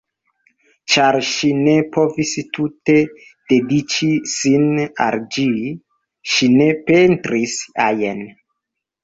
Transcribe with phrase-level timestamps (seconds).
[0.93, 2.95] Ĉar ŝi ne povis tute
[3.53, 4.65] dediĉi sin
[5.07, 5.47] al ĝi,
[6.33, 8.27] ŝi ne pentris ajn.